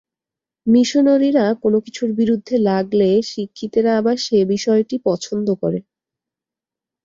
[0.67, 5.79] মিশনরীরা কোন কিছুর বিরুদ্ধে লাগলে শিক্ষিতেরা আবার সে বিষয়টি পছন্দ করে।